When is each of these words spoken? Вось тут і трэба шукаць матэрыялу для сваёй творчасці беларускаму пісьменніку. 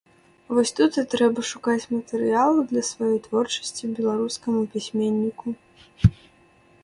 Вось 0.57 0.69
тут 0.77 0.95
і 0.99 1.01
трэба 1.13 1.43
шукаць 1.49 1.89
матэрыялу 1.95 2.63
для 2.71 2.83
сваёй 2.91 3.19
творчасці 3.27 3.91
беларускаму 3.99 4.61
пісьменніку. 4.77 5.47